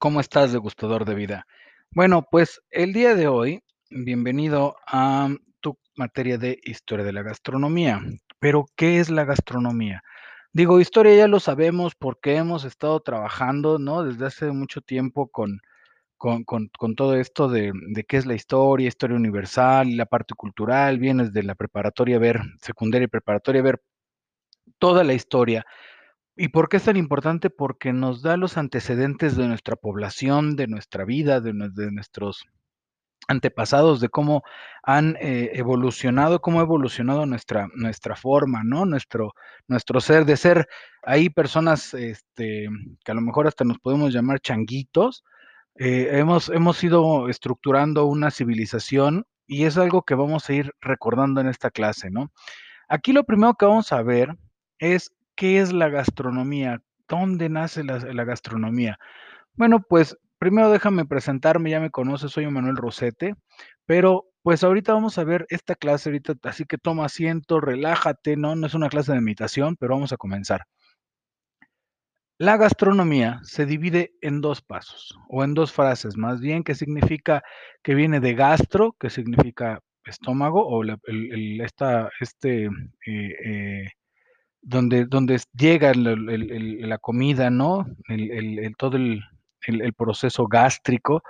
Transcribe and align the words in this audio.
¿Cómo 0.00 0.20
estás, 0.20 0.52
degustador 0.52 1.04
de 1.04 1.16
vida? 1.16 1.46
Bueno, 1.90 2.24
pues 2.30 2.60
el 2.70 2.92
día 2.92 3.16
de 3.16 3.26
hoy, 3.26 3.64
bienvenido 3.90 4.76
a 4.86 5.28
tu 5.58 5.76
materia 5.96 6.38
de 6.38 6.60
historia 6.62 7.04
de 7.04 7.12
la 7.12 7.24
gastronomía. 7.24 8.00
Pero, 8.38 8.66
¿qué 8.76 9.00
es 9.00 9.10
la 9.10 9.24
gastronomía? 9.24 10.04
Digo, 10.52 10.78
historia 10.78 11.16
ya 11.16 11.26
lo 11.26 11.40
sabemos 11.40 11.96
porque 11.96 12.36
hemos 12.36 12.64
estado 12.64 13.00
trabajando, 13.00 13.80
¿no? 13.80 14.04
Desde 14.04 14.26
hace 14.26 14.52
mucho 14.52 14.82
tiempo 14.82 15.26
con 15.28 15.60
con 16.16 16.44
con 16.44 16.94
todo 16.96 17.16
esto 17.16 17.48
de 17.48 17.72
de 17.90 18.04
qué 18.04 18.18
es 18.18 18.26
la 18.26 18.34
historia, 18.34 18.88
historia 18.88 19.16
universal 19.16 19.96
la 19.96 20.06
parte 20.06 20.34
cultural, 20.34 20.98
vienes 21.00 21.32
de 21.32 21.42
la 21.42 21.56
preparatoria 21.56 22.20
ver 22.20 22.40
secundaria 22.62 23.06
y 23.06 23.08
preparatoria 23.08 23.62
ver 23.62 23.82
toda 24.78 25.04
la 25.04 25.14
historia. 25.14 25.66
¿Y 26.38 26.48
por 26.48 26.68
qué 26.68 26.76
es 26.76 26.84
tan 26.84 26.96
importante? 26.96 27.50
Porque 27.50 27.92
nos 27.92 28.22
da 28.22 28.36
los 28.36 28.56
antecedentes 28.56 29.36
de 29.36 29.48
nuestra 29.48 29.74
población, 29.74 30.54
de 30.54 30.68
nuestra 30.68 31.04
vida, 31.04 31.40
de 31.40 31.52
nue 31.52 31.68
de 31.70 31.90
nuestros 31.90 32.46
antepasados, 33.28 34.00
de 34.00 34.08
cómo 34.08 34.42
han, 34.84 35.16
eh, 35.20 35.50
evolucionado, 35.54 36.40
cómo 36.40 36.60
ha 36.60 36.62
evolucionado 36.62 37.26
nuestra 37.26 37.68
nuestra 37.74 38.14
forma, 38.16 38.62
¿no? 38.64 38.86
Nuestro 38.86 39.34
nuestro 39.68 40.00
ser, 40.00 40.24
de 40.26 40.36
ser 40.36 40.68
ahí 41.02 41.28
personas, 41.28 41.92
este, 41.94 42.68
que 43.04 43.12
a 43.12 43.14
lo 43.14 43.20
mejor 43.20 43.48
hasta 43.48 43.64
nos 43.64 43.78
podemos 43.80 44.12
llamar 44.14 44.40
changuitos, 44.40 45.24
eh, 45.76 46.08
hemos 46.12 46.50
hemos 46.50 46.82
ido 46.84 47.28
estructurando 47.28 48.06
una 48.06 48.30
civilización 48.30 49.26
y 49.48 49.64
es 49.64 49.76
algo 49.78 50.02
que 50.02 50.14
vamos 50.14 50.48
a 50.48 50.52
ir 50.54 50.72
recordando 50.80 51.40
en 51.40 51.48
esta 51.48 51.70
clase, 51.70 52.10
¿no? 52.10 52.30
Aquí 52.88 53.12
lo 53.12 53.24
primero 53.24 53.54
que 53.54 53.66
vamos 53.66 53.92
a 53.92 54.02
ver 54.02 54.36
es, 54.78 55.12
¿qué 55.38 55.60
es 55.60 55.72
la 55.72 55.88
gastronomía? 55.88 56.82
¿Dónde 57.08 57.48
nace 57.48 57.84
la 57.84 58.24
gastronomía? 58.24 58.98
Bueno, 59.54 59.80
pues, 59.88 60.18
primero 60.38 60.70
déjame 60.70 61.06
presentarme, 61.06 61.70
ya 61.70 61.80
me 61.80 61.90
conoces, 61.90 62.32
soy 62.32 62.44
Emanuel 62.44 62.76
Rosete, 62.76 63.36
pero, 63.86 64.26
pues, 64.42 64.64
ahorita 64.64 64.94
vamos 64.94 65.18
a 65.18 65.24
ver 65.24 65.46
esta 65.50 65.76
clase 65.76 66.10
ahorita, 66.10 66.34
así 66.44 66.64
que 66.66 66.78
toma 66.78 67.06
asiento, 67.06 67.60
relájate, 67.60 68.36
¿no? 68.36 68.56
No 68.56 68.66
es 68.66 68.74
una 68.74 68.88
clase 68.90 69.12
de 69.14 69.20
meditación, 69.22 69.76
pero 69.78 69.94
vamos 69.94 70.12
a 70.12 70.18
comenzar. 70.18 70.66
La 72.40 72.56
gastronomía 72.56 73.40
se 73.42 73.66
divide 73.66 74.12
en 74.20 74.40
2 74.40 74.62
pasos, 74.62 75.12
o 75.28 75.42
en 75.42 75.54
2 75.54 75.72
frases, 75.72 76.16
más 76.16 76.40
bien, 76.40 76.62
que 76.62 76.76
significa 76.76 77.42
que 77.82 77.96
viene 77.96 78.20
de 78.20 78.34
gastro, 78.34 78.94
que 79.00 79.10
significa 79.10 79.80
estómago, 80.04 80.64
o 80.68 80.82
el 80.84 81.60
esta 81.60 82.10
este, 82.20 82.66
eh 82.66 82.70
eh, 83.44 83.88
donde 84.68 85.06
donde 85.06 85.40
llega 85.54 85.92
la 85.94 86.98
comida, 86.98 87.50
¿no? 87.50 87.86
Todo 88.78 88.96
el 88.98 89.94
proceso 89.96 90.46
gástrico, 90.46 91.22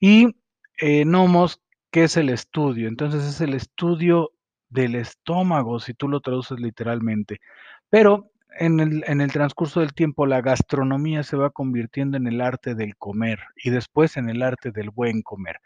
y, 0.00 0.36
eh, 0.80 1.04
nomos, 1.04 1.60
que 1.92 2.04
es 2.04 2.16
el 2.16 2.30
estudio. 2.30 2.88
Entonces, 2.88 3.24
es 3.24 3.40
el 3.40 3.54
estudio 3.54 4.32
del 4.70 4.94
estómago, 4.96 5.80
si 5.80 5.94
tú 5.94 6.08
lo 6.08 6.20
traduces 6.20 6.60
literalmente. 6.60 7.40
Pero 7.90 8.30
en 8.58 8.80
el 8.80 9.04
en 9.08 9.20
el 9.22 9.32
transcurso 9.32 9.80
del 9.80 9.94
tiempo, 9.94 10.26
la 10.26 10.40
gastronomía 10.42 11.22
se 11.24 11.36
va 11.36 11.50
convirtiendo 11.50 12.16
en 12.18 12.26
el 12.28 12.40
arte 12.42 12.74
del 12.74 12.96
comer, 12.96 13.40
y 13.64 13.70
después 13.70 14.16
en 14.16 14.30
el 14.30 14.42
arte 14.42 14.70
del 14.72 14.90
buen 14.90 15.22
comer. 15.22 15.58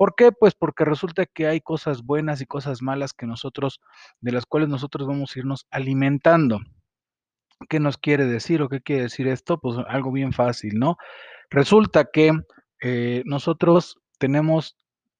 ¿Por 0.00 0.14
qué? 0.14 0.32
Pues, 0.32 0.54
porque 0.54 0.86
resulta 0.86 1.26
que 1.26 1.46
hay 1.46 1.60
cosas 1.60 2.02
buenas 2.04 2.40
y 2.40 2.46
cosas 2.46 2.80
malas 2.80 3.12
que 3.12 3.26
nosotros 3.26 3.82
de 4.22 4.32
las 4.32 4.46
cuales 4.46 4.70
nosotros 4.70 5.06
vamos 5.06 5.36
a 5.36 5.38
irnos 5.40 5.66
alimentando. 5.70 6.60
¿Qué 7.68 7.80
nos 7.80 7.98
quiere 7.98 8.24
decir 8.24 8.62
o 8.62 8.70
qué 8.70 8.80
quiere 8.80 9.02
decir 9.02 9.28
esto? 9.28 9.58
Pues, 9.60 9.76
algo 9.88 10.10
bien 10.10 10.32
fácil, 10.32 10.78
¿no? 10.78 10.96
Resulta 11.50 12.06
que, 12.10 12.32
eh, 12.80 13.22
nosotros 13.26 13.98
tenemos 14.16 14.74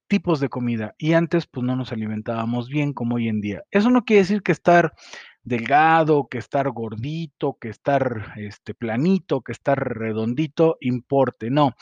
tipos 0.08 0.40
de 0.40 0.48
comida, 0.48 0.94
y 0.96 1.12
antes, 1.12 1.46
pues, 1.46 1.62
no 1.66 1.76
nos 1.76 1.92
alimentábamos 1.92 2.70
bien 2.70 2.94
como 2.94 3.16
hoy 3.16 3.28
en 3.28 3.42
día. 3.42 3.62
Eso 3.70 3.90
no 3.90 4.06
quiere 4.06 4.22
decir 4.22 4.42
que 4.42 4.52
estar 4.52 4.94
delgado, 5.42 6.26
que 6.30 6.38
estar 6.38 6.70
gordito, 6.70 7.58
que 7.60 7.68
estar, 7.68 8.32
este, 8.36 8.72
planito, 8.72 9.42
que 9.42 9.52
estar 9.52 9.78
redondito 9.78 10.78
importe, 10.80 11.50
no. 11.50 11.74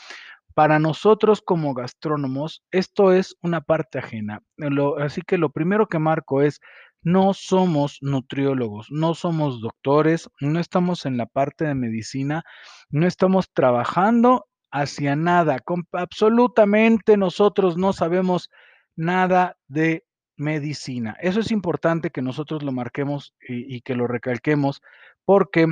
Para 0.59 0.77
nosotros 0.77 1.41
como 1.41 1.73
gastrónomos, 1.73 2.65
esto 2.69 3.13
es 3.13 3.37
una 3.41 3.61
parte 3.61 3.99
ajena. 3.99 4.43
Así 4.97 5.21
que 5.21 5.37
lo 5.37 5.51
primero 5.51 5.87
que 5.87 5.99
marco 5.99 6.41
es, 6.41 6.59
no 7.01 7.33
somos 7.33 7.99
nutriólogos, 8.01 8.87
no 8.91 9.13
somos 9.13 9.61
doctores, 9.61 10.29
no 10.41 10.59
estamos 10.59 11.05
en 11.05 11.15
la 11.15 11.27
parte 11.27 11.63
de 11.63 11.75
medicina, 11.75 12.43
no 12.89 13.07
estamos 13.07 13.49
trabajando 13.53 14.47
hacia 14.69 15.15
nada, 15.15 15.59
absolutamente 15.93 17.15
nosotros 17.15 17.77
no 17.77 17.93
sabemos 17.93 18.49
nada 18.97 19.55
de 19.69 20.03
medicina. 20.35 21.15
Eso 21.21 21.39
es 21.39 21.51
importante 21.51 22.09
que 22.09 22.21
nosotros 22.21 22.63
lo 22.63 22.73
marquemos 22.73 23.33
y 23.47 23.79
que 23.79 23.95
lo 23.95 24.07
recalquemos, 24.07 24.81
porque 25.23 25.67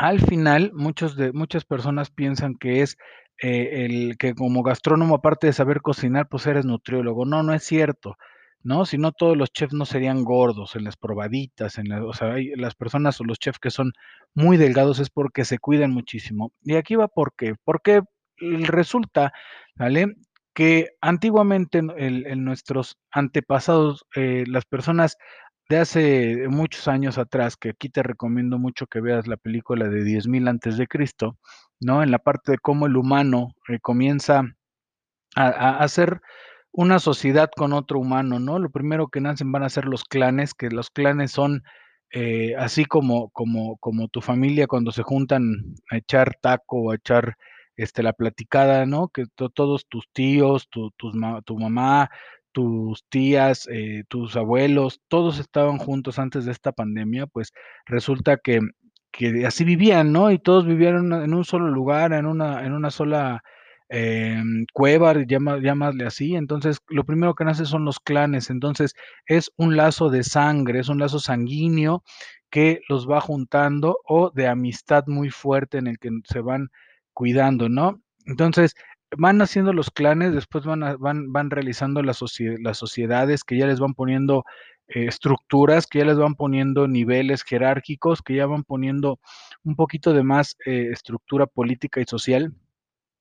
al 0.00 0.18
final 0.20 0.72
muchos 0.74 1.14
de 1.14 1.30
muchas 1.32 1.64
personas 1.66 2.10
piensan 2.10 2.54
que 2.56 2.80
es, 2.80 2.96
eh, 3.42 3.84
el 3.84 4.16
que 4.18 4.34
como 4.34 4.62
gastrónomo, 4.62 5.16
aparte 5.16 5.46
de 5.48 5.52
saber 5.52 5.82
cocinar, 5.82 6.26
pues, 6.28 6.46
eres 6.46 6.64
nutriólogo. 6.64 7.26
No, 7.26 7.42
no 7.42 7.52
es 7.52 7.64
cierto, 7.64 8.16
¿no? 8.62 8.86
Si 8.86 8.96
no, 8.96 9.12
todos 9.12 9.36
los 9.36 9.52
chefs 9.52 9.74
no 9.74 9.84
serían 9.84 10.24
gordos 10.24 10.74
en 10.74 10.84
las 10.84 10.96
probaditas, 10.96 11.76
en 11.78 11.90
la 11.90 12.02
o 12.04 12.14
sea, 12.14 12.32
hay 12.34 12.48
las 12.56 12.74
personas 12.74 13.20
o 13.20 13.24
los 13.24 13.38
chefs 13.38 13.58
que 13.58 13.70
son 13.70 13.92
muy 14.34 14.56
delgados 14.56 15.00
es 15.00 15.10
porque 15.10 15.44
se 15.44 15.58
cuidan 15.58 15.92
muchísimo. 15.92 16.52
Y 16.62 16.76
aquí 16.76 16.94
va 16.96 17.08
por 17.08 17.34
qué, 17.36 17.54
porque 17.64 18.00
resulta, 18.38 19.32
¿vale? 19.74 20.14
Que 20.54 20.88
antiguamente 21.02 21.78
en 21.78 22.44
nuestros 22.44 22.96
antepasados, 23.10 24.06
eh, 24.16 24.44
las 24.46 24.64
personas 24.64 25.16
de 25.70 25.78
hace 25.78 26.48
muchos 26.48 26.88
años 26.88 27.16
atrás, 27.16 27.56
que 27.56 27.70
aquí 27.70 27.88
te 27.90 28.02
recomiendo 28.02 28.58
mucho 28.58 28.88
que 28.88 29.00
veas 29.00 29.28
la 29.28 29.36
película 29.38 29.88
de 29.88 30.04
10,000 30.04 30.48
antes 30.48 30.76
de 30.76 30.88
Cristo, 30.88 31.38
¿no? 31.80 32.02
En 32.02 32.10
la 32.10 32.18
parte 32.18 32.52
de 32.52 32.58
cómo 32.58 32.86
el 32.86 32.96
humano, 32.96 33.54
eh, 33.68 33.78
comienza 33.80 34.42
a 35.36 35.78
hacer 35.84 36.20
una 36.72 36.98
sociedad 37.00 37.50
con 37.56 37.72
otro 37.74 38.00
humano, 38.00 38.40
¿no? 38.40 38.58
Lo 38.58 38.70
primero 38.70 39.08
que 39.08 39.20
nacen 39.20 39.52
van 39.52 39.64
a 39.64 39.70
ser 39.70 39.86
los 39.86 40.04
clanes, 40.04 40.54
que 40.54 40.70
los 40.70 40.90
clanes 40.90 41.32
son, 41.32 41.62
eh, 42.12 42.54
así 42.58 42.84
como 42.86 43.30
como 43.30 43.76
como 43.78 44.08
tu 44.08 44.20
familia 44.22 44.66
cuando 44.68 44.92
se 44.92 45.02
juntan 45.04 45.44
a 45.90 45.98
echar 45.98 46.36
taco 46.42 46.78
o 46.82 46.90
a 46.92 46.96
echar, 46.96 47.36
este, 47.76 48.02
la 48.02 48.12
platicada, 48.14 48.86
¿no? 48.86 49.08
Que 49.08 49.26
to 49.36 49.50
todos 49.50 49.86
tus 49.88 50.08
tíos, 50.12 50.68
tu 50.70 50.90
tu 50.92 51.58
mamá, 51.58 52.10
tus 52.52 53.04
tías, 53.10 53.68
eh, 53.72 54.04
tus 54.08 54.36
abuelos, 54.36 55.00
todos 55.08 55.38
estaban 55.40 55.78
juntos 55.78 56.18
antes 56.18 56.44
de 56.46 56.52
esta 56.52 56.72
pandemia, 56.72 57.26
pues, 57.26 57.52
resulta 57.86 58.36
que 58.38 58.60
que 59.12 59.44
así 59.46 59.64
vivían, 59.64 60.12
¿no? 60.12 60.30
Y 60.30 60.38
todos 60.38 60.66
vivían 60.66 61.12
en 61.12 61.34
un 61.34 61.44
solo 61.44 61.68
lugar, 61.68 62.12
en 62.12 62.26
una 62.26 62.64
en 62.64 62.72
una 62.72 62.90
sola, 62.92 63.42
em, 63.88 64.66
cueva, 64.72 65.14
llámale 65.24 66.06
así. 66.06 66.36
Entonces, 66.36 66.78
lo 66.88 67.04
primero 67.04 67.34
que 67.34 67.44
nace 67.44 67.64
son 67.66 67.84
los 67.84 67.98
clanes. 68.00 68.50
Entonces, 68.50 68.94
es 69.26 69.50
un 69.56 69.76
lazo 69.76 70.10
de 70.10 70.22
sangre, 70.24 70.78
es 70.80 70.88
un 70.88 70.98
lazo 71.00 71.18
sanguíneo 71.20 72.04
que 72.50 72.82
los 72.88 73.08
va 73.10 73.20
juntando, 73.20 73.98
o 74.06 74.30
de 74.30 74.46
amistad 74.48 75.04
muy 75.08 75.30
fuerte 75.30 75.78
en 75.78 75.88
el 75.88 75.98
que 75.98 76.10
se 76.24 76.40
van 76.40 76.68
cuidando, 77.14 77.68
¿no? 77.68 78.00
Entonces, 78.26 78.74
van 79.16 79.38
naciendo 79.38 79.72
los 79.72 79.90
clanes, 79.90 80.32
después 80.34 80.64
van 80.64 80.80
van 80.98 81.32
van 81.32 81.50
realizando 81.50 82.02
las 82.02 82.18
socie 82.18 82.56
las 82.60 82.78
sociedades 82.78 83.44
que 83.44 83.58
ya 83.58 83.66
les 83.66 83.80
van 83.80 83.94
poniendo, 83.94 84.44
eh, 84.88 85.06
estructuras, 85.06 85.86
que 85.86 86.00
ya 86.00 86.04
les 86.04 86.18
van 86.18 86.34
poniendo 86.34 86.88
niveles 86.88 87.42
jerárquicos, 87.42 88.22
que 88.22 88.34
ya 88.36 88.46
van 88.46 88.64
poniendo 88.64 89.18
un 89.64 89.76
poquito 89.76 90.12
de 90.12 90.22
más, 90.22 90.56
eh, 90.66 90.88
estructura 90.92 91.46
política 91.46 92.00
y 92.00 92.04
social, 92.04 92.54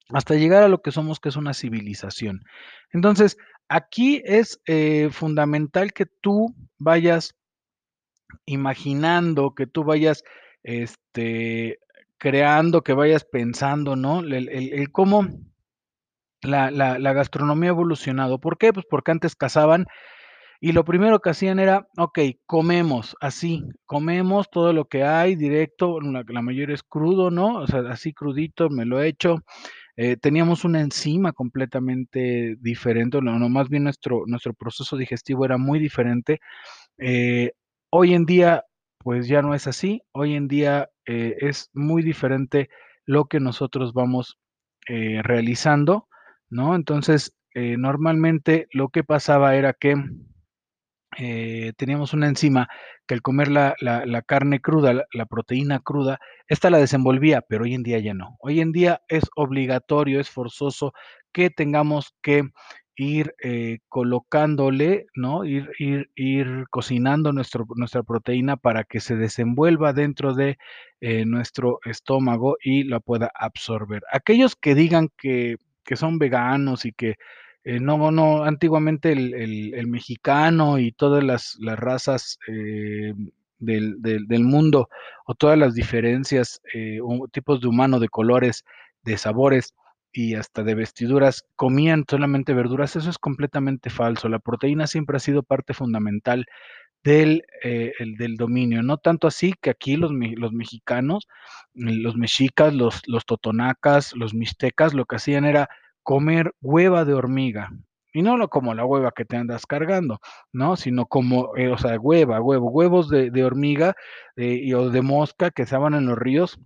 hasta 0.09 0.36
llegar 0.36 0.63
a 0.63 0.69
lo 0.69 0.81
que 0.81 0.91
somos, 0.91 1.19
que 1.19 1.30
es 1.30 1.36
una 1.36 1.53
civilización. 1.53 2.44
Entonces, 2.92 3.38
aquí 3.68 4.21
es, 4.25 4.59
eh, 4.65 5.09
fundamental 5.12 5.94
que 5.94 6.06
tú 6.07 6.56
vayas 6.80 7.35
imaginando, 8.45 9.53
que 9.56 9.68
tú 9.68 9.83
vayas, 9.83 10.24
este, 10.63 11.80
creando, 12.18 12.81
que 12.83 12.94
vayas 12.94 13.24
pensando, 13.25 13.95
¿no? 13.95 14.21
El 14.21 14.92
cómo 14.92 15.27
la 16.44 17.00
la 17.00 17.13
gastronomía 17.13 17.69
ha 17.71 17.74
evolucionado, 17.74 18.39
¿por 18.39 18.57
qué? 18.57 18.74
Pues, 18.74 18.86
porque 18.89 19.12
antes 19.12 19.36
cazaban, 19.36 19.88
y 20.62 20.74
lo 20.74 20.86
primero 20.86 21.19
que 21.21 21.31
hacían 21.31 21.59
era: 21.59 21.88
"Okey, 21.97 22.39
comemos", 22.47 23.18
así, 23.21 23.63
comemos 23.88 24.50
todo 24.51 24.74
lo 24.74 24.86
que 24.88 25.03
hay 25.06 25.36
directo, 25.36 26.01
la 26.01 26.24
la 26.27 26.41
mayoría 26.44 26.75
es 26.75 26.83
crudo, 26.83 27.31
¿no? 27.31 27.57
O 27.59 27.68
sea, 27.68 27.81
así 27.91 28.13
crudito, 28.13 28.69
me 28.69 28.86
lo 28.86 29.01
echo. 29.03 29.38
Eh, 29.97 30.18
teníamos 30.18 30.65
una 30.65 30.81
enzima 30.81 31.33
completamente 31.33 32.56
diferente, 32.62 33.21
no 33.21 33.50
más 33.50 33.69
bien 33.69 33.83
nuestro 33.85 34.24
nuestro 34.27 34.53
proceso 34.56 34.97
digestivo 34.97 35.45
era 35.45 35.57
muy 35.59 35.80
diferente. 35.80 36.42
Eh, 37.00 37.53
hoy 37.92 38.15
en 38.15 38.25
día, 38.27 38.65
pues, 39.00 39.27
ya 39.30 39.42
no 39.44 39.56
es 39.56 39.68
así. 39.68 40.03
Hoy 40.13 40.35
en 40.35 40.47
día, 40.50 40.89
eh, 41.07 41.38
es 41.42 41.69
muy 41.74 42.03
diferente 42.03 42.69
lo 43.06 43.25
que 43.27 43.39
nosotros 43.42 43.94
vamos, 43.94 44.39
realizando, 45.24 46.08
¿no? 46.49 46.75
Entonces, 46.75 47.33
eh, 47.55 47.75
normalmente 47.77 48.67
lo 48.71 48.89
que 48.89 49.03
pasaba 49.03 49.55
era 49.55 49.73
que 49.73 49.95
eh, 51.17 51.73
teníamos 51.77 52.13
una 52.13 52.27
enzima 52.27 52.69
que 53.07 53.15
al 53.15 53.21
comer 53.21 53.49
la, 53.49 53.75
la- 53.81 54.21
carne 54.21 54.61
cruda, 54.61 54.93
la, 55.11 55.25
proteína 55.25 55.79
cruda, 55.79 56.19
esta 56.47 56.69
la 56.69 56.77
desenvolvía, 56.77 57.41
pero 57.41 57.63
hoy 57.63 57.73
en 57.73 57.83
día 57.83 57.99
ya 57.99 58.13
no. 58.13 58.37
Hoy 58.39 58.59
en 58.61 58.71
día 58.71 59.01
es 59.07 59.23
obligatorio, 59.35 60.19
es 60.19 60.29
forzoso 60.29 60.93
que 61.33 61.49
tengamos 61.49 62.13
que 62.21 62.43
ir 62.95 63.33
eh, 63.41 63.79
colocándole, 63.87 65.07
¿no? 65.15 65.45
Ir, 65.45 65.69
ir, 65.79 66.11
ir 66.15 66.65
cocinando 66.69 67.31
nuestra 67.33 68.03
proteína 68.03 68.57
para 68.57 68.83
que 68.83 68.99
se 68.99 69.15
desenvuelva 69.15 69.93
dentro 69.93 70.33
de 70.35 70.57
nuestro 71.25 71.79
estómago 71.85 72.57
y 72.61 72.83
la 72.83 72.99
pueda 72.99 73.31
absorber. 73.33 74.01
Aquellos 74.11 74.55
que 74.55 74.75
digan 74.75 75.07
que, 75.17 75.55
que 75.89 75.97
son 75.97 76.19
veganos 76.19 76.86
y 76.86 76.94
que 76.94 77.15
eh, 77.65 77.80
no, 77.80 78.12
no, 78.12 78.44
antiguamente 78.45 79.12
el, 79.12 79.33
el- 79.36 79.88
mexicano 79.88 80.80
y 80.80 80.91
todas 80.94 81.24
las, 81.24 81.57
las 81.59 81.77
razas 81.80 82.38
eh, 82.47 83.13
del, 83.59 84.01
del- 84.01 84.27
del 84.27 84.44
mundo 84.44 84.89
o 85.25 85.36
todas 85.36 85.57
las 85.57 85.75
diferencias, 85.75 86.62
eh, 86.74 87.00
o 87.03 87.27
tipos 87.27 87.62
de 87.62 87.68
humano, 87.68 88.00
de 88.00 88.09
colores, 88.09 88.63
de 89.03 89.18
sabores 89.18 89.74
y 90.12 90.36
hasta 90.36 90.63
de 90.63 90.75
vestiduras, 90.75 91.45
comían 91.56 92.06
solamente 92.09 92.53
verduras, 92.53 92.95
eso 92.95 93.09
es 93.09 93.18
completamente 93.19 93.89
falso. 93.89 94.27
La 94.30 94.39
proteína 94.39 94.88
siempre 94.88 95.18
ha 95.18 95.19
sido 95.19 95.44
parte 95.44 95.74
fundamental 95.74 96.45
del, 97.03 97.45
eh, 97.63 97.93
el 97.99 98.15
del 98.17 98.35
dominio. 98.35 98.83
No 98.83 98.97
tanto 98.97 99.27
así 99.27 99.53
que 99.61 99.69
aquí 99.69 99.95
los, 99.97 100.11
los 100.11 100.53
mexicanos, 100.53 101.27
mm, 101.73 102.01
los 102.01 102.15
mexicas, 102.15 102.73
los, 102.73 103.01
los 103.07 103.25
totonacas, 103.25 104.13
los 104.15 104.33
mixtecas, 104.33 104.93
lo 104.93 105.05
que 105.05 105.17
hacían 105.17 105.45
era 105.45 105.69
comer 106.03 106.53
hueva 106.61 107.05
de 107.05 107.13
hormiga. 107.13 107.69
Y 108.11 108.23
no 108.23 108.49
como 108.49 108.73
la 108.73 108.85
hueva 108.85 109.11
que 109.11 109.25
te 109.25 109.37
andas 109.37 109.67
cargando, 109.67 110.19
¿no? 110.51 110.75
Sino 110.75 111.05
como, 111.05 111.55
eh, 111.57 111.69
o 111.69 111.77
sea, 111.77 111.99
hueva, 111.99 112.41
huevo, 112.41 112.69
huevos 112.71 113.09
de, 113.09 113.29
de 113.29 113.43
hormiga 113.43 113.95
eh, 114.35 114.59
y, 114.63 114.73
o 114.73 114.89
de 114.89 115.01
mosca 115.03 115.51
que 115.51 115.61
estaban 115.63 115.93
en 115.93 116.07
los 116.07 116.17
ríos, 116.17 116.59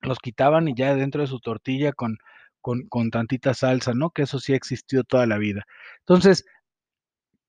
los 0.00 0.18
quitaban 0.18 0.68
y 0.68 0.74
ya 0.74 0.94
dentro 0.94 1.20
de 1.22 1.28
su 1.28 1.40
tortilla 1.40 1.92
con, 1.92 2.16
con, 2.62 2.88
con 2.88 3.10
tantita 3.10 3.54
salsa, 3.54 3.92
¿no? 3.94 4.10
Que 4.10 4.22
eso 4.22 4.38
sí 4.40 4.54
ha 4.54 4.56
existido 4.56 5.04
toda 5.04 5.26
la 5.26 5.38
vida. 5.38 5.64
Entonces, 6.00 6.46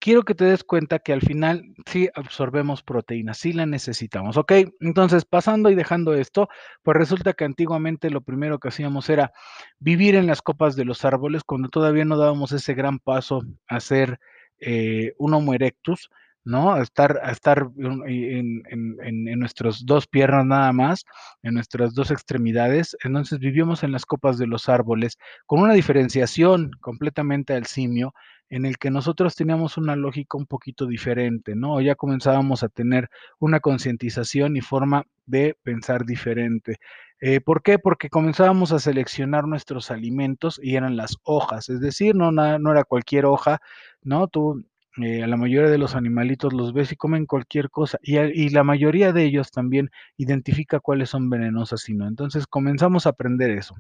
quiero 0.04 0.24
que 0.24 0.36
te 0.36 0.44
des 0.44 0.66
cuenta 0.66 1.00
que 1.00 1.14
al 1.14 1.22
final 1.22 1.64
sí 1.86 2.10
absorbemos 2.14 2.84
proteínas, 2.84 3.38
sí 3.38 3.54
la 3.54 3.66
necesitamos, 3.66 4.36
¿ok? 4.36 4.52
Entonces, 4.82 5.24
pasando 5.24 5.70
y 5.70 5.76
dejando 5.76 6.14
esto, 6.14 6.50
pues 6.84 6.98
resulta 6.98 7.32
que 7.32 7.46
antiguamente 7.46 8.10
lo 8.10 8.20
primero 8.20 8.60
que 8.60 8.68
hacíamos 8.68 9.10
era 9.10 9.32
vivir 9.80 10.16
en 10.16 10.28
las 10.28 10.42
copas 10.42 10.76
de 10.76 10.84
los 10.84 11.06
árboles, 11.06 11.44
cuando 11.46 11.70
todavía 11.70 12.04
no 12.04 12.18
dábamos 12.18 12.52
ese 12.52 12.74
gran 12.74 13.00
paso 13.00 13.44
a 13.70 13.80
ser 13.80 14.20
eh, 14.60 15.14
un 15.18 15.34
Homo 15.36 15.54
erectus, 15.54 16.10
¿no? 16.46 16.74
A 16.74 16.82
estar, 16.82 17.22
a 17.24 17.32
estar 17.32 17.70
en, 17.78 18.62
en- 18.70 19.40
nuestras 19.40 19.86
dos 19.86 20.08
piernas 20.08 20.46
nada 20.46 20.74
más, 20.74 21.06
en 21.42 21.54
nuestras 21.54 21.94
dos 21.94 22.12
extremidades. 22.12 22.98
Entonces 23.04 23.40
vivíamos 23.40 23.84
en 23.84 23.94
las 23.94 24.06
copas 24.06 24.38
de 24.38 24.48
los 24.48 24.68
árboles 24.68 25.18
con 25.46 25.62
una 25.62 25.74
diferenciación 25.74 26.72
completamente 26.82 27.54
al 27.54 27.66
simio 27.66 28.14
en 28.50 28.66
el 28.66 28.78
que 28.78 28.92
nosotros 28.92 29.36
teníamos 29.36 29.78
una 29.78 29.96
lógica 29.96 30.38
un 30.38 30.46
poquito 30.46 30.86
diferente, 30.86 31.56
¿no? 31.56 31.82
Ya 31.82 31.96
comenzábamos 31.96 32.64
a 32.64 32.70
tener 32.70 33.10
una 33.40 33.60
concientización 33.60 34.56
y 34.58 34.62
forma 34.62 35.06
de 35.26 35.58
pensar 35.64 36.06
diferente. 36.06 36.78
Eh, 37.26 37.40
¿por 37.40 37.64
qué? 37.64 37.80
Porque 37.80 38.10
comenzábamos 38.10 38.74
a 38.74 38.80
seleccionar 38.80 39.48
nuestros 39.48 39.92
alimentos 39.92 40.60
y 40.62 40.76
eran 40.76 40.98
las 40.98 41.18
hojas, 41.24 41.70
es 41.70 41.80
decir, 41.80 42.16
no, 42.16 42.30
era 42.72 42.84
cualquier 42.84 43.26
hoja, 43.26 43.60
¿no? 44.02 44.28
Tú 44.28 44.66
eh, 45.02 45.24
a 45.24 45.28
la 45.28 45.38
mayoría 45.38 45.72
de 45.72 45.78
los 45.78 45.96
animalitos 45.96 46.54
los 46.54 46.74
ves 46.74 46.92
y 46.92 46.98
comen 46.98 47.26
cualquier 47.26 47.70
cosa 47.70 47.98
y, 48.04 48.50
la 48.50 48.64
mayoría 48.64 49.14
de 49.14 49.24
ellos 49.24 49.52
también 49.52 49.90
identifica 50.18 50.80
cuáles 50.82 51.10
son 51.12 51.30
venenosas 51.30 51.88
y 51.90 51.94
no. 51.94 52.08
Entonces 52.08 52.46
comenzamos 52.46 53.08
a 53.08 53.12
aprender 53.12 53.52
eso. 53.52 53.76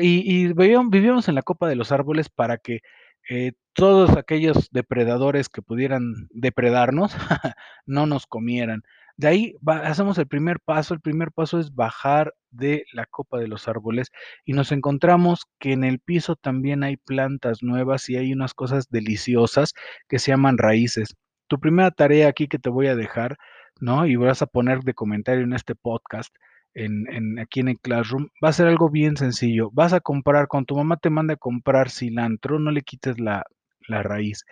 Y 0.00 0.44
y 0.44 0.52
vivíam 0.52 0.90
vivíamos 0.90 1.28
en 1.28 1.34
la 1.34 1.42
copa 1.42 1.68
de 1.68 1.76
los 1.76 1.92
árboles 1.92 2.28
para 2.28 2.58
que, 2.58 2.80
eh, 3.28 3.52
todos 3.74 4.16
aquellos 4.16 4.68
depredadores 4.70 5.48
que 5.48 5.62
pudieran 5.62 6.28
depredarnos, 6.30 7.14
no 7.86 8.06
nos 8.06 8.26
comieran. 8.26 8.82
De 9.18 9.28
ahí 9.28 9.54
hacemos 9.66 10.16
el 10.18 10.28
primer 10.28 10.60
paso, 10.60 10.94
el 10.94 11.00
primer 11.00 11.32
paso 11.32 11.58
es 11.58 11.74
bajar 11.74 12.34
de 12.50 12.84
la 12.92 13.04
copa 13.06 13.38
de 13.38 13.48
los 13.48 13.66
árboles 13.66 14.12
y 14.44 14.52
nos 14.52 14.70
encontramos 14.72 15.42
que 15.58 15.72
en 15.72 15.84
el 15.84 15.98
piso 15.98 16.36
también 16.36 16.84
hay 16.84 16.96
plantas 16.96 17.62
nuevas 17.62 18.08
y 18.08 18.16
hay 18.16 18.32
unas 18.32 18.54
cosas 18.54 18.88
deliciosas 18.90 19.74
que 20.08 20.20
se 20.20 20.30
llaman 20.30 20.56
raíces. 20.56 21.16
Tu 21.48 21.58
primera 21.58 21.90
tarea 21.90 22.28
aquí 22.28 22.46
que 22.46 22.60
te 22.60 22.70
voy 22.70 22.86
a 22.86 22.94
dejar, 22.94 23.36
¿no? 23.80 24.06
Y 24.06 24.16
vas 24.16 24.40
a 24.42 24.46
poner 24.46 24.80
de 24.80 24.94
comentario 24.94 25.42
en 25.42 25.52
este 25.52 25.74
podcast, 25.74 26.34
en, 26.74 27.06
en- 27.12 27.38
aquí 27.38 27.60
en 27.60 27.68
el 27.68 27.78
Classroom, 27.80 28.28
va 28.44 28.50
a 28.50 28.52
ser 28.52 28.66
algo 28.68 28.90
bien 28.90 29.16
sencillo. 29.16 29.70
Vas 29.72 29.92
a 29.92 30.00
comprar, 30.00 30.48
cuando 30.48 30.66
tu 30.66 30.76
mamá 30.76 30.96
te 30.98 31.10
manda 31.10 31.34
a 31.34 31.36
comprar 31.36 31.90
cilantro, 31.90 32.58
no 32.58 32.70
le 32.70 32.82
quites 32.82 33.18
la, 33.20 33.44
raíz. 33.88 34.44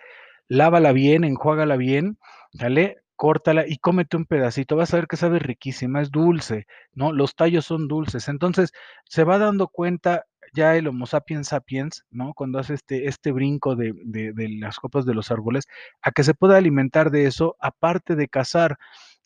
Lávala 0.49 0.91
bien, 0.93 1.23
enjuágala 1.23 1.75
bien, 1.77 2.17
¿sale? 2.53 2.97
Córtala 3.15 3.65
y 3.67 3.77
cómete 3.77 4.17
un 4.17 4.25
pedacito. 4.25 4.75
Vas 4.75 4.93
a 4.93 4.97
ver 4.97 5.07
que 5.07 5.17
sabe 5.17 5.39
riquísima, 5.39 6.01
es 6.01 6.11
dulce, 6.11 6.67
¿no? 6.93 7.11
Los 7.13 7.35
tallos 7.35 7.65
son 7.65 7.87
dulces. 7.87 8.27
Entonces, 8.29 8.71
se 9.05 9.23
va 9.23 9.37
dando 9.39 9.67
cuenta 9.67 10.25
ya 10.53 10.75
el 10.75 10.87
Homo 10.87 11.05
sapiens 11.07 11.49
sapiens, 11.49 12.05
¿no? 12.09 12.33
Cuando 12.33 12.59
hace 12.59 12.73
este, 12.75 13.07
este 13.07 13.31
brinco 13.31 13.75
de, 13.75 13.93
de 14.05 14.31
de 14.33 14.49
las 14.49 14.77
copas 14.79 15.05
de 15.05 15.13
los 15.13 15.31
árboles, 15.31 15.65
a 16.01 16.11
que 16.11 16.23
se 16.23 16.33
pueda 16.33 16.57
alimentar 16.57 17.11
de 17.11 17.25
eso, 17.25 17.57
aparte 17.59 18.15
de 18.15 18.27
cazar. 18.29 18.77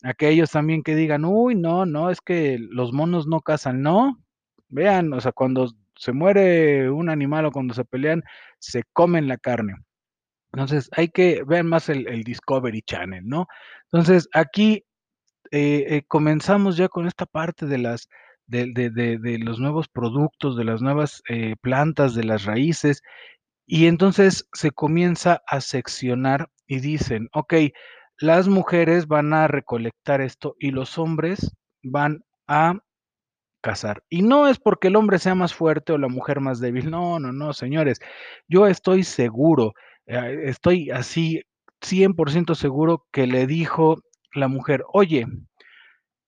Aquellos 0.04 0.50
también 0.50 0.82
que 0.82 0.96
digan: 0.96 1.24
"Uy, 1.24 1.54
no, 1.54 1.86
no, 1.86 2.10
es 2.10 2.20
que 2.20 2.58
los 2.60 2.92
monos 2.92 3.26
no 3.28 3.40
cazan", 3.40 3.82
no, 3.82 4.18
vean, 4.68 5.12
o 5.12 5.20
sea, 5.20 5.32
cuando 5.32 5.68
se 5.96 6.12
muere 6.12 6.90
un 6.90 7.08
animal 7.10 7.46
o 7.46 7.52
cuando 7.52 7.74
se 7.74 7.84
pelean, 7.84 8.22
se 8.58 8.82
comen 8.92 9.28
la 9.28 9.36
carne. 9.38 9.74
Entonces, 10.54 10.90
hay 10.96 11.08
que 11.10 11.44
ver 11.46 11.64
más 11.64 11.88
el 11.90 12.24
Discovery 12.24 12.82
Channel, 12.82 13.24
¿no? 13.26 13.46
Entonces, 13.92 14.28
aquí, 14.34 14.84
eh 15.52 15.86
eh, 15.96 16.02
comenzamos 16.08 16.76
ya 16.78 16.88
con 16.88 17.06
esta 17.08 17.26
parte 17.26 17.66
de 17.66 17.78
las 17.78 18.08
de 18.48 18.66
de 18.74 18.90
de 19.18 19.38
los 19.40 19.60
nuevos 19.60 19.88
productos, 19.88 20.56
de 20.58 20.64
las 20.64 20.82
nuevas, 20.82 21.22
eh, 21.30 21.56
plantas, 21.62 22.14
de 22.16 22.24
las 22.24 22.44
raíces, 22.46 23.02
y 23.66 23.86
entonces 23.88 24.48
se 24.54 24.70
comienza 24.72 25.42
a 25.48 25.60
seccionar 25.62 26.50
y 26.68 26.80
dicen: 26.80 27.28
"Okey, 27.34 27.72
las 28.18 28.48
mujeres 28.48 29.06
van 29.08 29.32
a 29.34 29.48
recolectar 29.48 30.20
esto 30.20 30.56
y 30.58 30.70
los 30.72 30.98
hombres 30.98 31.52
van 31.82 32.24
a 32.48 32.78
cazar". 33.62 34.02
Y 34.10 34.22
no 34.22 34.48
es 34.48 34.58
porque 34.60 34.88
el 34.88 34.96
hombre 34.96 35.18
sea 35.18 35.34
más 35.36 35.54
fuerte 35.54 35.92
o 35.92 35.98
la 35.98 36.08
mujer 36.08 36.40
más 36.40 36.60
débil, 36.60 36.90
no, 36.90 37.20
no, 37.20 37.32
no, 37.32 37.52
señores. 37.54 38.00
Yo 38.48 38.66
estoy 38.68 39.04
seguro, 39.04 39.74
eh, 40.06 40.42
estoy 40.46 40.90
así 40.90 41.42
100% 41.82 42.54
seguro 42.56 43.06
que 43.12 43.26
le 43.28 43.46
dijo 43.46 43.98
la 44.34 44.48
mujer: 44.48 44.84
"Oye, 44.92 45.26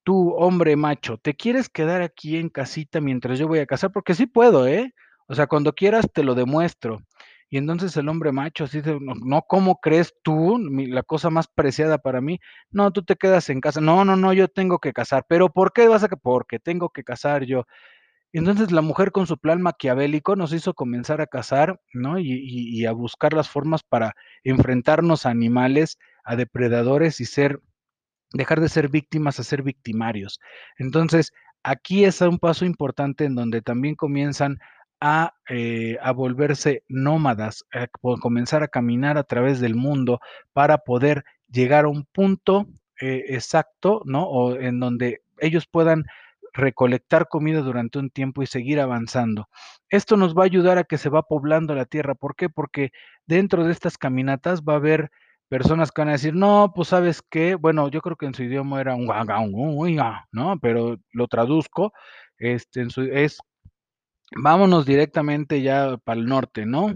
Tú, 0.05 0.35
hombre 0.37 0.77
macho, 0.77 1.17
¿te 1.19 1.35
quieres 1.35 1.69
quedar 1.71 2.03
aquí 2.03 2.37
en 2.37 2.51
casita 2.51 3.01
mientras 3.01 3.39
yo 3.39 3.49
voy 3.49 3.61
a 3.61 3.67
cazar? 3.67 3.91
Porque 3.93 4.15
sí 4.15 4.27
puedo, 4.27 4.67
¿eh? 4.67 4.93
O 5.29 5.35
sea, 5.35 5.47
cuando 5.47 5.73
quieras 5.75 6.07
te 6.13 6.23
lo 6.25 6.35
demuestro. 6.35 7.01
Y 7.51 7.59
entonces 7.59 7.97
el 7.97 8.09
hombre 8.09 8.33
macho 8.33 8.65
así 8.65 8.81
de, 8.81 8.99
no, 9.01 9.15
no, 9.15 9.43
¿cómo 9.43 9.81
crees 9.81 10.15
tú? 10.23 10.59
La 10.59 11.03
cosa 11.03 11.31
más 11.31 11.47
preciada 11.49 11.99
para 11.99 12.21
mí. 12.21 12.41
No, 12.71 12.91
tú 12.93 13.05
te 13.05 13.17
quedas 13.17 13.49
en 13.51 13.61
casa. 13.61 13.81
No, 13.81 14.05
no, 14.05 14.17
no, 14.17 14.33
yo 14.33 14.49
tengo 14.49 14.79
que 14.79 14.93
cazar. 14.93 15.25
¿Pero 15.29 15.51
por 15.51 15.73
qué 15.73 15.89
vas 15.89 16.03
a 16.03 16.09
que? 16.09 16.17
Porque 16.17 16.59
tengo 16.59 16.91
que 16.91 17.05
cazar 17.05 17.45
yo. 17.45 17.65
Entonces 18.33 18.73
la 18.73 18.83
mujer 18.83 19.13
con 19.13 19.27
su 19.29 19.39
plan 19.39 19.63
maquiavélico 19.63 20.37
nos 20.37 20.53
hizo 20.53 20.75
comenzar 20.75 21.21
a 21.21 21.29
cazar, 21.29 21.81
¿no? 21.93 22.19
Y, 22.19 22.33
y 22.33 22.81
y 22.81 22.87
a 22.87 22.93
buscar 22.93 23.33
las 23.33 23.49
formas 23.49 23.83
para 23.85 24.15
enfrentarnos 24.43 25.25
a 25.25 25.31
animales, 25.31 25.99
a 26.25 26.35
depredadores 26.37 27.21
y 27.21 27.27
ser 27.27 27.61
dejar 28.35 28.61
de 28.61 28.69
ser 28.69 28.89
víctimas 28.89 29.39
a 29.41 29.45
ser 29.45 29.63
victimarios. 29.63 30.41
Entonces, 30.79 31.33
aquí 31.63 32.05
es 32.05 32.21
un 32.21 32.39
paso 32.39 32.65
importante 32.67 33.25
en 33.25 33.35
donde 33.35 33.63
también 33.63 33.95
comienzan 33.95 34.59
a, 35.07 35.35
eh, 35.51 35.99
a 36.03 36.13
volverse 36.13 36.83
nómadas, 36.89 37.65
a 37.73 37.87
co- 37.89 38.17
comenzar 38.19 38.63
a 38.63 38.69
caminar 38.69 39.19
a 39.19 39.25
través 39.25 39.61
del 39.61 39.75
mundo 39.75 40.21
para 40.55 40.79
poder 40.79 41.25
llegar 41.51 41.85
a 41.85 41.89
un 41.89 42.05
punto 42.07 42.67
eh, 43.01 43.25
exacto, 43.29 44.03
¿no? 44.07 44.25
O 44.29 44.57
en 44.57 44.81
donde 44.81 45.21
ellos 45.39 45.67
puedan 45.67 46.05
recolectar 46.53 47.29
comida 47.29 47.61
durante 47.61 47.99
un 47.99 48.11
tiempo 48.11 48.43
y 48.43 48.47
seguir 48.47 48.81
avanzando. 48.81 49.49
Esto 49.91 50.17
nos 50.17 50.35
va 50.37 50.43
a 50.43 50.47
ayudar 50.47 50.79
a 50.79 50.85
que 50.85 50.99
se 50.99 51.09
va 51.11 51.23
poblando 51.23 51.75
la 51.75 51.85
tierra. 51.85 52.15
¿Por 52.15 52.37
qué? 52.37 52.49
Porque 52.49 52.91
dentro 53.27 53.65
de 53.65 53.73
estas 53.73 53.99
caminatas 53.99 54.63
va 54.63 54.75
a 54.75 54.77
haber 54.77 55.11
Personas 55.51 55.93
que 55.93 56.01
van 56.01 56.09
a 56.09 56.13
decir: 56.13 56.35
"No, 56.35 56.73
pues, 56.75 56.89
¿sabes 56.89 57.23
qué?". 57.23 57.55
Bueno, 57.55 57.89
yo 57.89 58.01
creo 58.01 58.17
que 58.17 58.25
en 58.27 58.35
su 58.35 58.43
idioma 58.43 58.81
era 58.81 58.95
un 58.97 59.07
¿no? 60.33 60.59
Pero 60.59 60.97
lo 61.13 61.29
traduzco, 61.29 61.93
este, 62.39 62.81
es 63.05 63.39
vámonos 64.37 64.87
directamente 64.87 65.63
ya 65.63 65.97
para 65.99 66.21
el 66.21 66.27
norte, 66.27 66.67
¿no? 66.67 66.95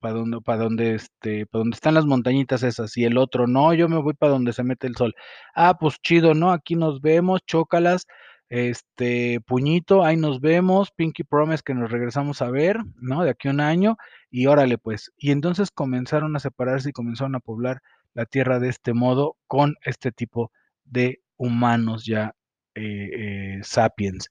Para 0.00 0.14
donde, 0.14 0.40
para 0.40 0.62
donde, 0.62 0.94
este, 0.94 1.46
para 1.46 1.60
donde 1.60 1.74
están 1.74 1.94
las 1.94 2.06
montañitas 2.06 2.62
esas, 2.62 2.96
y 2.96 3.04
el 3.04 3.18
otro, 3.18 3.46
no, 3.46 3.74
yo 3.74 3.88
me 3.88 3.98
voy 4.00 4.14
para 4.14 4.32
donde 4.32 4.52
se 4.52 4.64
mete 4.64 4.86
el 4.86 4.96
sol. 4.96 5.14
Ah, 5.54 5.76
pues 5.78 5.96
chido, 6.02 6.34
¿no? 6.34 6.52
Aquí 6.52 6.74
nos 6.76 7.00
vemos, 7.00 7.40
chócalas, 7.46 8.06
este, 8.48 9.40
puñito, 9.46 10.04
ahí 10.04 10.16
nos 10.16 10.40
vemos, 10.40 10.90
Pinky 10.90 11.22
Promise 11.22 11.62
que 11.64 11.74
nos 11.74 11.90
regresamos 11.90 12.42
a 12.42 12.50
ver, 12.50 12.78
¿no? 12.96 13.22
De 13.24 13.30
aquí 13.30 13.48
a 13.48 13.52
un 13.52 13.60
año, 13.60 13.96
y 14.30 14.46
órale, 14.46 14.78
pues. 14.78 15.12
Y 15.16 15.30
entonces 15.30 15.70
comenzaron 15.70 16.34
a 16.36 16.40
separarse 16.40 16.90
y 16.90 16.92
comenzaron 16.92 17.34
a 17.36 17.40
poblar 17.40 17.80
la 18.14 18.26
tierra 18.26 18.58
de 18.58 18.68
este 18.68 18.92
modo 18.92 19.36
con 19.46 19.76
este 19.84 20.12
tipo 20.12 20.50
de 20.84 21.20
humanos 21.36 22.04
ya 22.04 22.34
eh, 22.74 23.10
eh, 23.12 23.60
sapiens. 23.62 24.28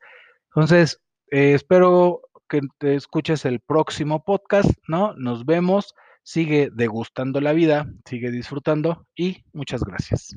Entonces, 0.53 0.99
eh, 1.31 1.53
espero 1.53 2.21
que 2.49 2.61
te 2.79 2.95
escuches 2.95 3.45
el 3.45 3.61
próximo 3.61 4.23
podcast, 4.23 4.69
¿no? 4.87 5.13
Nos 5.13 5.45
vemos, 5.45 5.95
sigue 6.23 6.69
degustando 6.73 7.39
la 7.39 7.53
vida, 7.53 7.87
sigue 8.05 8.31
disfrutando 8.31 9.05
y 9.15 9.45
muchas 9.53 9.83
gracias. 9.83 10.35